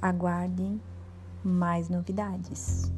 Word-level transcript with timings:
aguardem 0.00 0.80
mais 1.44 1.88
novidades. 1.88 2.92